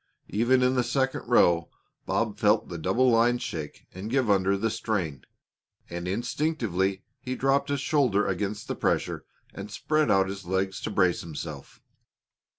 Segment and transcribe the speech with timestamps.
[0.29, 1.69] Even in the second row
[2.07, 5.21] Bob felt the double line shake and give under the strain,
[5.91, 10.89] and instinctively he dropped a shoulder against the pressure and spread out his legs to
[10.89, 11.81] brace himself.